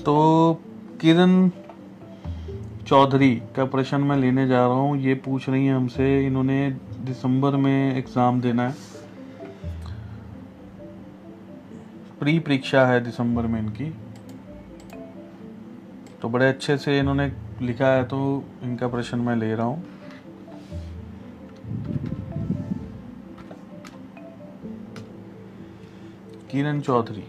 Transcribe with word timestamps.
तो 0.00 0.60
किरण 1.00 1.48
चौधरी 2.88 3.34
का 3.56 3.64
प्रश्न 3.64 4.00
मैं 4.00 4.16
लेने 4.16 4.46
जा 4.48 4.66
रहा 4.66 4.76
हूँ, 4.76 4.96
ये 4.98 5.14
पूछ 5.14 5.48
रही 5.48 5.66
हैं 5.66 5.74
हमसे, 5.74 6.26
इन्होंने 6.26 6.70
दिसंबर 7.00 7.56
में 7.56 7.96
एग्ज़ाम 7.96 8.40
देना 8.40 8.68
है। 8.68 8.74
प्री 12.20 12.38
परीक्षा 12.38 12.86
है 12.86 13.00
दिसंबर 13.04 13.46
में 13.46 13.60
इनकी। 13.60 13.90
तो 16.22 16.28
बड़े 16.28 16.48
अच्छे 16.48 16.76
से 16.76 16.98
इन्होंने 16.98 17.30
लिखा 17.62 17.86
है 17.86 18.04
तो 18.04 18.18
इनका 18.62 18.88
प्रश्न 18.88 19.18
मैं 19.18 19.36
ले 19.36 19.54
रहा 19.54 19.66
हूँ। 19.66 19.84
किरण 26.50 26.80
चौधरी 26.80 27.24